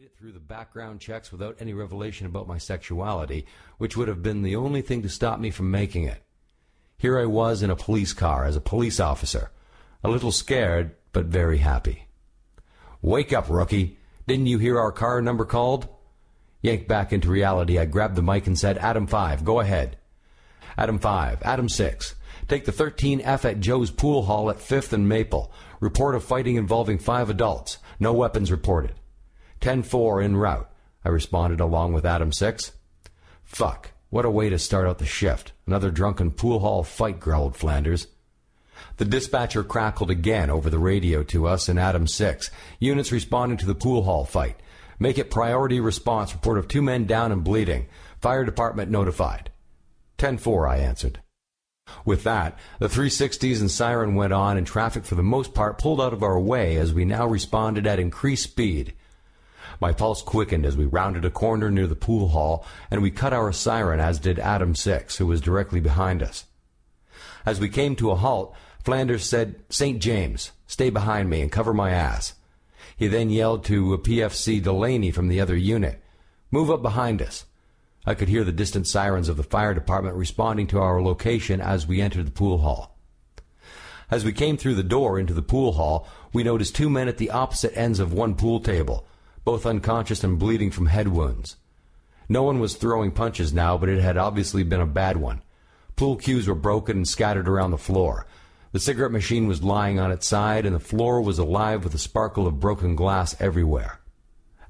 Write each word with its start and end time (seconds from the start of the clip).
made 0.00 0.06
it 0.06 0.16
through 0.18 0.32
the 0.32 0.40
background 0.40 0.98
checks 0.98 1.30
without 1.30 1.54
any 1.60 1.74
revelation 1.74 2.26
about 2.26 2.48
my 2.48 2.56
sexuality, 2.56 3.44
which 3.76 3.98
would 3.98 4.08
have 4.08 4.22
been 4.22 4.40
the 4.40 4.56
only 4.56 4.80
thing 4.80 5.02
to 5.02 5.10
stop 5.10 5.38
me 5.38 5.50
from 5.50 5.70
making 5.70 6.04
it. 6.04 6.22
Here 6.96 7.18
I 7.18 7.26
was 7.26 7.62
in 7.62 7.68
a 7.68 7.76
police 7.76 8.14
car 8.14 8.46
as 8.46 8.56
a 8.56 8.62
police 8.62 8.98
officer, 8.98 9.50
a 10.02 10.08
little 10.08 10.32
scared, 10.32 10.96
but 11.12 11.26
very 11.26 11.58
happy. 11.58 12.06
Wake 13.02 13.34
up, 13.34 13.50
rookie. 13.50 13.98
Didn't 14.26 14.46
you 14.46 14.56
hear 14.56 14.78
our 14.78 14.90
car 14.90 15.20
number 15.20 15.44
called? 15.44 15.86
Yanked 16.62 16.88
back 16.88 17.12
into 17.12 17.28
reality, 17.28 17.78
I 17.78 17.84
grabbed 17.84 18.16
the 18.16 18.22
mic 18.22 18.46
and 18.46 18.58
said, 18.58 18.78
Adam 18.78 19.06
5, 19.06 19.44
go 19.44 19.60
ahead. 19.60 19.98
Adam 20.78 20.98
5, 20.98 21.42
Adam 21.42 21.68
6. 21.68 22.14
Take 22.48 22.64
the 22.64 22.72
13F 22.72 23.44
at 23.44 23.60
Joe's 23.60 23.90
Pool 23.90 24.22
Hall 24.22 24.48
at 24.48 24.60
5th 24.60 24.94
and 24.94 25.06
Maple. 25.06 25.52
Report 25.78 26.14
of 26.14 26.24
fighting 26.24 26.56
involving 26.56 26.96
five 26.96 27.28
adults. 27.28 27.76
No 27.98 28.14
weapons 28.14 28.50
reported. 28.50 28.94
10-4 29.60 30.24
en 30.24 30.36
route, 30.36 30.70
I 31.04 31.08
responded 31.08 31.60
along 31.60 31.92
with 31.92 32.06
Adam 32.06 32.32
6. 32.32 32.72
Fuck. 33.44 33.92
What 34.10 34.24
a 34.24 34.30
way 34.30 34.48
to 34.48 34.58
start 34.58 34.88
out 34.88 34.98
the 34.98 35.06
shift. 35.06 35.52
Another 35.66 35.90
drunken 35.90 36.32
pool 36.32 36.58
hall 36.60 36.82
fight, 36.82 37.20
growled 37.20 37.56
Flanders. 37.56 38.08
The 38.96 39.04
dispatcher 39.04 39.62
crackled 39.62 40.10
again 40.10 40.50
over 40.50 40.68
the 40.68 40.78
radio 40.78 41.22
to 41.24 41.46
us 41.46 41.68
in 41.68 41.78
Adam 41.78 42.06
6. 42.06 42.50
Units 42.78 43.12
responding 43.12 43.58
to 43.58 43.66
the 43.66 43.74
pool 43.74 44.02
hall 44.02 44.24
fight. 44.24 44.60
Make 44.98 45.16
it 45.16 45.30
priority 45.30 45.80
response. 45.80 46.32
Report 46.32 46.58
of 46.58 46.68
two 46.68 46.82
men 46.82 47.06
down 47.06 47.32
and 47.32 47.44
bleeding. 47.44 47.86
Fire 48.20 48.44
department 48.44 48.90
notified. 48.90 49.50
10-4, 50.18 50.68
I 50.68 50.76
answered. 50.78 51.20
With 52.04 52.24
that, 52.24 52.58
the 52.78 52.88
360s 52.88 53.60
and 53.60 53.70
siren 53.70 54.14
went 54.14 54.32
on 54.32 54.56
and 54.56 54.66
traffic 54.66 55.04
for 55.04 55.14
the 55.14 55.22
most 55.22 55.54
part 55.54 55.78
pulled 55.78 56.00
out 56.00 56.12
of 56.12 56.22
our 56.22 56.38
way 56.38 56.76
as 56.76 56.92
we 56.92 57.04
now 57.04 57.26
responded 57.26 57.86
at 57.86 57.98
increased 57.98 58.44
speed. 58.44 58.94
My 59.78 59.92
pulse 59.92 60.22
quickened 60.22 60.66
as 60.66 60.76
we 60.76 60.86
rounded 60.86 61.24
a 61.24 61.30
corner 61.30 61.70
near 61.70 61.86
the 61.86 61.94
pool 61.94 62.28
hall, 62.28 62.64
and 62.90 63.02
we 63.02 63.10
cut 63.10 63.32
our 63.32 63.52
siren, 63.52 64.00
as 64.00 64.18
did 64.18 64.38
Adam 64.38 64.74
Six, 64.74 65.18
who 65.18 65.26
was 65.26 65.40
directly 65.40 65.80
behind 65.80 66.22
us. 66.22 66.46
As 67.46 67.60
we 67.60 67.68
came 67.68 67.94
to 67.96 68.10
a 68.10 68.16
halt, 68.16 68.54
Flanders 68.82 69.24
said, 69.24 69.56
St. 69.68 70.00
James, 70.00 70.52
stay 70.66 70.90
behind 70.90 71.30
me 71.30 71.42
and 71.42 71.52
cover 71.52 71.74
my 71.74 71.90
ass. 71.90 72.34
He 72.96 73.06
then 73.08 73.30
yelled 73.30 73.64
to 73.66 73.96
PFC 73.98 74.62
Delaney 74.62 75.10
from 75.10 75.28
the 75.28 75.40
other 75.40 75.56
unit, 75.56 76.02
Move 76.50 76.70
up 76.70 76.82
behind 76.82 77.22
us. 77.22 77.44
I 78.04 78.14
could 78.14 78.28
hear 78.28 78.44
the 78.44 78.52
distant 78.52 78.86
sirens 78.86 79.28
of 79.28 79.36
the 79.36 79.42
fire 79.42 79.74
department 79.74 80.16
responding 80.16 80.66
to 80.68 80.80
our 80.80 81.00
location 81.00 81.60
as 81.60 81.86
we 81.86 82.00
entered 82.00 82.26
the 82.26 82.32
pool 82.32 82.58
hall. 82.58 82.96
As 84.10 84.24
we 84.24 84.32
came 84.32 84.56
through 84.56 84.74
the 84.74 84.82
door 84.82 85.18
into 85.18 85.32
the 85.32 85.42
pool 85.42 85.72
hall, 85.72 86.08
we 86.32 86.42
noticed 86.42 86.74
two 86.74 86.90
men 86.90 87.06
at 87.06 87.18
the 87.18 87.30
opposite 87.30 87.76
ends 87.76 88.00
of 88.00 88.12
one 88.12 88.34
pool 88.34 88.58
table, 88.58 89.06
both 89.44 89.66
unconscious 89.66 90.22
and 90.22 90.38
bleeding 90.38 90.70
from 90.70 90.86
head 90.86 91.08
wounds. 91.08 91.56
No 92.28 92.42
one 92.42 92.60
was 92.60 92.76
throwing 92.76 93.10
punches 93.10 93.52
now, 93.52 93.76
but 93.76 93.88
it 93.88 94.00
had 94.00 94.16
obviously 94.16 94.62
been 94.62 94.80
a 94.80 94.86
bad 94.86 95.16
one. 95.16 95.42
Pool 95.96 96.16
cues 96.16 96.46
were 96.46 96.54
broken 96.54 96.98
and 96.98 97.08
scattered 97.08 97.48
around 97.48 97.72
the 97.72 97.78
floor. 97.78 98.26
The 98.72 98.78
cigarette 98.78 99.10
machine 99.10 99.48
was 99.48 99.64
lying 99.64 99.98
on 99.98 100.12
its 100.12 100.28
side, 100.28 100.64
and 100.64 100.74
the 100.74 100.80
floor 100.80 101.20
was 101.20 101.38
alive 101.38 101.82
with 101.82 101.92
the 101.92 101.98
sparkle 101.98 102.46
of 102.46 102.60
broken 102.60 102.94
glass 102.94 103.34
everywhere. 103.40 104.00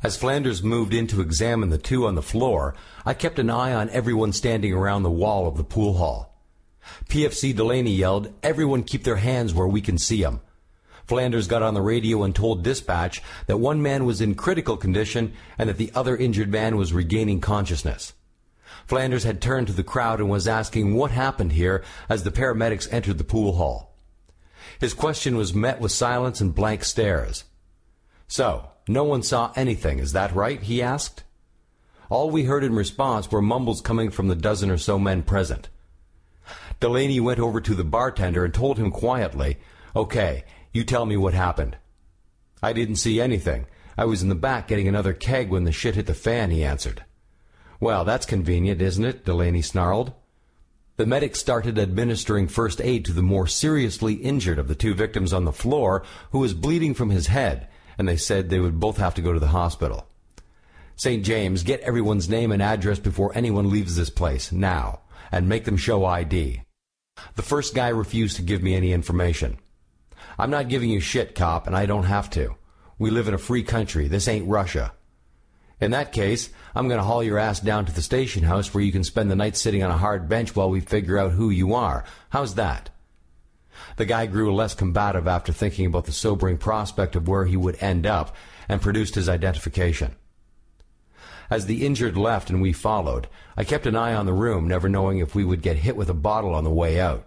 As 0.03 0.17
Flanders 0.17 0.63
moved 0.63 0.95
in 0.95 1.07
to 1.09 1.21
examine 1.21 1.69
the 1.69 1.77
two 1.77 2.07
on 2.07 2.15
the 2.15 2.23
floor, 2.23 2.75
I 3.05 3.13
kept 3.13 3.39
an 3.39 3.51
eye 3.51 3.75
on 3.75 3.91
everyone 3.91 4.33
standing 4.33 4.73
around 4.73 5.03
the 5.03 5.11
wall 5.11 5.47
of 5.47 5.59
the 5.59 5.65
pool 5.65 5.99
hall. 5.99 6.35
PFC 7.11 7.55
Delaney 7.55 7.93
yelled, 7.93 8.33
Everyone 8.43 8.83
keep 8.83 9.05
their 9.05 9.17
hands 9.17 9.53
where 9.53 9.67
we 9.67 9.83
can 9.83 9.99
see 9.99 10.25
'em." 10.25 10.41
Flanders 11.11 11.49
got 11.49 11.61
on 11.61 11.75
the 11.75 11.83
radio 11.83 12.23
and 12.23 12.33
told 12.33 12.63
dispatch 12.63 13.21
that 13.47 13.57
one 13.57 13.83
man 13.83 14.05
was 14.05 14.21
in 14.21 14.37
critical 14.37 14.77
condition 14.77 15.33
and 15.59 15.69
that 15.69 15.77
the 15.77 15.91
other 15.93 16.17
injured 16.17 16.53
man 16.53 16.77
was 16.77 16.93
regaining 16.93 17.41
consciousness. 17.41 18.13
Flanders 18.87 19.25
had 19.25 19.43
turned 19.43 19.67
to 19.67 19.73
the 19.73 19.83
crowd 19.83 20.21
and 20.21 20.31
was 20.31 20.47
asking 20.47 20.95
what 20.95 21.11
happened 21.11 21.51
here 21.51 21.83
as 22.09 22.23
the 22.23 22.31
paramedics 22.31 22.87
entered 22.93 23.19
the 23.19 23.25
pool 23.25 23.55
hall. 23.57 23.93
His 24.79 24.95
question 24.95 25.37
was 25.37 25.53
met 25.53 25.81
with 25.81 25.91
silence 25.91 26.41
and 26.41 26.55
blank 26.55 26.85
stares. 26.85 27.43
So, 28.29 28.69
no 28.87 29.03
one 29.03 29.25
saw 29.25 29.53
anything, 29.57 29.99
is 29.99 30.13
that 30.13 30.33
right? 30.33 30.63
he 30.63 30.81
asked. 30.81 31.25
All 32.09 32.31
we 32.31 32.45
heard 32.45 32.63
in 32.63 32.77
response 32.77 33.33
were 33.33 33.43
mumbles 33.43 33.81
coming 33.81 34.11
from 34.11 34.29
the 34.29 34.37
dozen 34.37 34.71
or 34.71 34.79
so 34.79 34.97
men 34.97 35.25
present. 35.25 35.71
Delaney 36.79 37.19
went 37.19 37.41
over 37.41 37.61
to 37.61 37.75
the 37.75 37.83
bartender 37.83 38.45
and 38.45 38.55
told 38.55 38.79
him 38.79 38.93
quietly, 38.93 39.59
Okay, 39.97 40.45
you 40.73 40.85
tell 40.85 41.07
me 41.07 41.17
what 41.17 41.35
happened. 41.35 41.77
I 42.63 42.73
didn't 42.73 42.97
see 42.97 43.21
anything. 43.21 43.67
I 43.97 44.05
was 44.05 44.23
in 44.23 44.29
the 44.29 44.35
back 44.35 44.69
getting 44.69 44.89
another 44.89 45.13
keg 45.13 45.51
when 45.51 45.65
the 45.65 45.73
shit 45.73 45.95
hit 45.95 46.07
the 46.07 46.15
fan, 46.15 46.51
he 46.51 46.65
answered. 46.65 47.05
Well, 47.81 48.05
that's 48.05 48.27
convenient, 48.27 48.81
isn't 48.81 49.05
it? 49.05 49.25
Delaney 49.25 49.63
snarled. 49.63 50.13
The 50.97 51.07
medic 51.07 51.35
started 51.35 51.79
administering 51.79 52.47
first 52.47 52.81
aid 52.81 53.07
to 53.07 53.13
the 53.13 53.23
more 53.23 53.47
seriously 53.47 54.15
injured 54.15 54.59
of 54.59 54.69
the 54.69 54.75
two 54.75 54.93
victims 54.93 55.33
on 55.33 55.47
the 55.47 55.53
floor, 55.53 56.05
who 56.31 56.41
was 56.41 56.53
bleeding 56.53 56.93
from 56.93 57.09
his 57.09 57.29
head, 57.29 57.69
and 57.97 58.07
they 58.07 58.17
said 58.17 58.51
they 58.51 58.61
would 58.61 58.79
both 58.79 58.99
have 58.99 59.15
to 59.15 59.23
go 59.23 59.33
to 59.33 59.41
the 59.41 59.49
hospital. 59.49 60.07
St. 60.97 61.25
James, 61.25 61.63
get 61.63 61.81
everyone's 61.81 62.29
name 62.29 62.53
and 62.53 62.61
address 62.63 62.99
before 62.99 63.33
anyone 63.35 63.71
leaves 63.71 63.97
this 63.97 64.11
place, 64.11 64.53
now, 64.53 65.01
and 65.33 65.49
make 65.49 65.65
them 65.65 65.79
show 65.79 66.05
ID. 66.05 66.61
The 67.37 67.43
first 67.43 67.75
guy 67.75 67.89
refused 67.89 68.37
to 68.37 68.43
give 68.43 68.63
me 68.63 68.75
any 68.75 68.93
information. 68.93 69.59
I'm 70.39 70.51
not 70.51 70.69
giving 70.69 70.91
you 70.91 71.01
shit, 71.01 71.35
cop, 71.35 71.67
and 71.67 71.77
I 71.77 71.87
don't 71.87 72.05
have 72.05 72.31
to. 72.31 72.57
We 72.99 73.11
live 73.11 73.29
in 73.29 73.35
a 73.35 73.39
free 73.39 73.63
country. 73.63 74.09
This 74.09 74.29
ain't 74.29 74.49
Russia. 74.49 74.93
In 75.81 75.93
that 75.93 76.13
case, 76.13 76.51
I'm 76.75 76.89
going 76.89 76.99
to 76.99 77.05
haul 77.05 77.23
your 77.23 77.39
ass 77.39 77.61
down 77.61 77.87
to 77.87 77.93
the 77.93 78.03
station 78.03 78.43
house 78.43 78.75
where 78.75 78.85
you 78.85 78.93
can 78.93 79.05
spend 79.05 79.31
the 79.31 79.37
night 79.37 79.57
sitting 79.57 79.83
on 79.83 79.91
a 79.91 79.97
hard 79.97 80.29
bench 80.29 80.55
while 80.55 80.69
we 80.69 80.81
figure 80.81 81.19
out 81.19 81.33
who 81.33 81.49
you 81.49 81.75
are. 81.75 82.05
How's 82.29 82.55
that? 82.57 82.91
The 83.97 84.05
guy 84.05 84.27
grew 84.27 84.55
less 84.55 84.75
combative 84.75 85.27
after 85.27 85.53
thinking 85.53 85.87
about 85.87 86.05
the 86.05 86.13
sobering 86.13 86.59
prospect 86.59 87.17
of 87.17 87.27
where 87.27 87.47
he 87.47 87.57
would 87.57 87.83
end 87.83 88.07
up 88.07 88.37
and 88.69 88.83
produced 88.83 89.15
his 89.15 89.29
identification. 89.29 90.15
As 91.49 91.67
the 91.67 91.85
injured 91.87 92.17
left 92.17 92.51
and 92.51 92.61
we 92.61 92.73
followed, 92.73 93.29
I 93.57 93.65
kept 93.65 93.87
an 93.87 93.97
eye 93.97 94.15
on 94.15 94.27
the 94.27 94.33
room, 94.33 94.69
never 94.69 94.89
knowing 94.89 95.19
if 95.19 95.35
we 95.35 95.45
would 95.45 95.63
get 95.63 95.79
hit 95.79 95.97
with 95.97 96.11
a 96.11 96.15
bottle 96.15 96.55
on 96.55 96.65
the 96.65 96.71
way 96.71 97.01
out. 97.01 97.27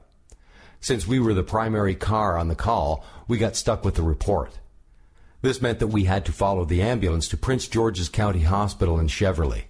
Since 0.84 1.08
we 1.08 1.18
were 1.18 1.34
the 1.34 1.44
primary 1.44 1.96
car 1.96 2.38
on 2.38 2.50
the 2.50 2.56
call, 2.56 3.06
we 3.26 3.38
got 3.38 3.56
stuck 3.56 3.86
with 3.86 3.96
the 3.96 4.04
report. 4.04 4.60
This 5.42 5.62
meant 5.62 5.80
that 5.80 5.88
we 5.88 6.04
had 6.04 6.26
to 6.26 6.34
follow 6.34 6.66
the 6.66 6.82
ambulance 6.82 7.30
to 7.30 7.38
Prince 7.38 7.70
George's 7.70 8.10
County 8.10 8.42
Hospital 8.42 9.00
in 9.00 9.08
Cheverly. 9.08 9.68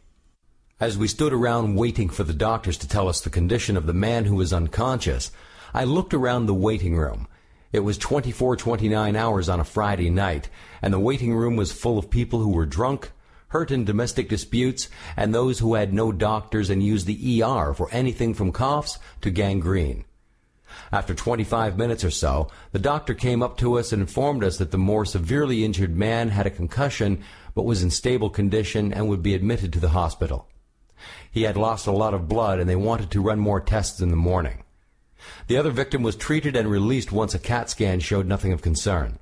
As 0.79 0.97
we 0.97 1.07
stood 1.07 1.31
around 1.31 1.75
waiting 1.75 2.09
for 2.09 2.23
the 2.23 2.33
doctors 2.33 2.79
to 2.79 2.87
tell 2.87 3.07
us 3.07 3.21
the 3.21 3.29
condition 3.29 3.77
of 3.77 3.85
the 3.85 3.93
man 3.93 4.25
who 4.25 4.33
was 4.33 4.51
unconscious, 4.51 5.31
I 5.71 5.83
looked 5.83 6.15
around 6.15 6.47
the 6.47 6.53
waiting 6.55 6.97
room. 6.97 7.27
It 7.71 7.81
was 7.81 7.99
24 7.99 8.55
29 8.55 9.15
hours 9.15 9.49
on 9.49 9.59
a 9.59 9.63
Friday 9.63 10.09
night, 10.09 10.49
and 10.81 10.91
the 10.91 10.99
waiting 10.99 11.35
room 11.35 11.55
was 11.55 11.71
full 11.71 11.99
of 11.99 12.09
people 12.09 12.39
who 12.39 12.49
were 12.49 12.65
drunk, 12.65 13.11
hurt 13.49 13.69
in 13.69 13.85
domestic 13.85 14.29
disputes, 14.29 14.89
and 15.15 15.31
those 15.31 15.59
who 15.59 15.75
had 15.75 15.93
no 15.93 16.11
doctors 16.11 16.71
and 16.71 16.81
used 16.81 17.05
the 17.05 17.43
ER 17.43 17.71
for 17.75 17.87
anything 17.91 18.33
from 18.33 18.51
coughs 18.51 18.97
to 19.21 19.29
gangrene. 19.29 20.05
After 20.91 21.13
25 21.13 21.77
minutes 21.77 22.03
or 22.03 22.11
so, 22.11 22.49
the 22.71 22.79
doctor 22.79 23.13
came 23.13 23.41
up 23.41 23.57
to 23.57 23.77
us 23.77 23.91
and 23.91 24.01
informed 24.01 24.43
us 24.43 24.57
that 24.57 24.71
the 24.71 24.77
more 24.77 25.05
severely 25.05 25.63
injured 25.63 25.95
man 25.95 26.29
had 26.29 26.45
a 26.45 26.51
concussion 26.51 27.23
but 27.55 27.65
was 27.65 27.83
in 27.83 27.91
stable 27.91 28.29
condition 28.29 28.93
and 28.93 29.07
would 29.07 29.23
be 29.23 29.33
admitted 29.33 29.73
to 29.73 29.79
the 29.79 29.89
hospital. 29.89 30.47
He 31.31 31.43
had 31.43 31.57
lost 31.57 31.87
a 31.87 31.91
lot 31.91 32.13
of 32.13 32.27
blood 32.27 32.59
and 32.59 32.69
they 32.69 32.75
wanted 32.75 33.11
to 33.11 33.21
run 33.21 33.39
more 33.39 33.59
tests 33.59 33.99
in 33.99 34.09
the 34.09 34.15
morning. 34.15 34.63
The 35.47 35.57
other 35.57 35.71
victim 35.71 36.03
was 36.03 36.15
treated 36.15 36.55
and 36.55 36.69
released 36.69 37.11
once 37.11 37.33
a 37.33 37.39
CAT 37.39 37.69
scan 37.69 37.99
showed 37.99 38.27
nothing 38.27 38.53
of 38.53 38.61
concern. 38.61 39.19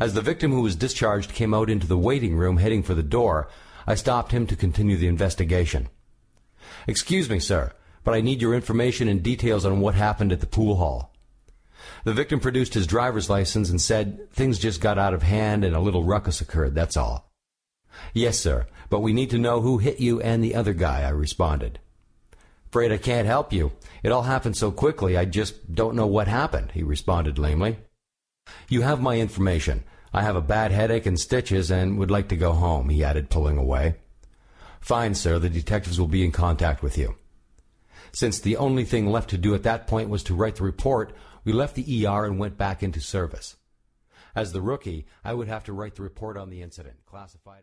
As 0.00 0.14
the 0.14 0.22
victim 0.22 0.52
who 0.52 0.62
was 0.62 0.76
discharged 0.76 1.32
came 1.32 1.52
out 1.54 1.70
into 1.70 1.86
the 1.86 1.98
waiting 1.98 2.36
room 2.36 2.58
heading 2.58 2.82
for 2.82 2.94
the 2.94 3.02
door, 3.02 3.48
I 3.86 3.94
stopped 3.94 4.32
him 4.32 4.46
to 4.46 4.56
continue 4.56 4.96
the 4.96 5.08
investigation. 5.08 5.88
Excuse 6.86 7.28
me, 7.28 7.38
sir, 7.38 7.72
but 8.08 8.16
I 8.16 8.22
need 8.22 8.40
your 8.40 8.54
information 8.54 9.06
and 9.06 9.22
details 9.22 9.66
on 9.66 9.80
what 9.80 9.94
happened 9.94 10.32
at 10.32 10.40
the 10.40 10.46
pool 10.46 10.76
hall. 10.76 11.12
The 12.04 12.14
victim 12.14 12.40
produced 12.40 12.72
his 12.72 12.86
driver's 12.86 13.28
license 13.28 13.68
and 13.68 13.78
said 13.78 14.32
things 14.32 14.58
just 14.58 14.80
got 14.80 14.96
out 14.96 15.12
of 15.12 15.22
hand 15.22 15.62
and 15.62 15.76
a 15.76 15.80
little 15.80 16.04
ruckus 16.04 16.40
occurred, 16.40 16.74
that's 16.74 16.96
all. 16.96 17.30
Yes, 18.14 18.38
sir, 18.38 18.66
but 18.88 19.00
we 19.00 19.12
need 19.12 19.28
to 19.28 19.38
know 19.38 19.60
who 19.60 19.76
hit 19.76 20.00
you 20.00 20.22
and 20.22 20.42
the 20.42 20.54
other 20.54 20.72
guy, 20.72 21.02
I 21.02 21.10
responded. 21.10 21.80
Afraid 22.70 22.92
I 22.92 22.96
can't 22.96 23.26
help 23.26 23.52
you. 23.52 23.72
It 24.02 24.10
all 24.10 24.22
happened 24.22 24.56
so 24.56 24.70
quickly, 24.70 25.18
I 25.18 25.26
just 25.26 25.74
don't 25.74 25.94
know 25.94 26.06
what 26.06 26.28
happened, 26.28 26.72
he 26.72 26.82
responded 26.82 27.38
lamely. 27.38 27.76
You 28.70 28.80
have 28.80 29.02
my 29.02 29.18
information. 29.18 29.84
I 30.14 30.22
have 30.22 30.34
a 30.34 30.40
bad 30.40 30.72
headache 30.72 31.04
and 31.04 31.20
stitches 31.20 31.70
and 31.70 31.98
would 31.98 32.10
like 32.10 32.28
to 32.28 32.38
go 32.38 32.54
home, 32.54 32.88
he 32.88 33.04
added, 33.04 33.28
pulling 33.28 33.58
away. 33.58 33.96
Fine, 34.80 35.14
sir, 35.14 35.38
the 35.38 35.50
detectives 35.50 36.00
will 36.00 36.08
be 36.08 36.24
in 36.24 36.32
contact 36.32 36.82
with 36.82 36.96
you. 36.96 37.14
Since 38.12 38.40
the 38.40 38.56
only 38.56 38.84
thing 38.84 39.06
left 39.06 39.30
to 39.30 39.38
do 39.38 39.54
at 39.54 39.62
that 39.64 39.86
point 39.86 40.08
was 40.08 40.22
to 40.24 40.34
write 40.34 40.56
the 40.56 40.64
report, 40.64 41.12
we 41.44 41.52
left 41.52 41.74
the 41.74 42.06
ER 42.06 42.24
and 42.24 42.38
went 42.38 42.56
back 42.58 42.82
into 42.82 43.00
service. 43.00 43.56
As 44.34 44.52
the 44.52 44.60
rookie, 44.60 45.06
I 45.24 45.34
would 45.34 45.48
have 45.48 45.64
to 45.64 45.72
write 45.72 45.96
the 45.96 46.02
report 46.02 46.36
on 46.36 46.50
the 46.50 46.62
incident, 46.62 46.96
classified. 47.06 47.56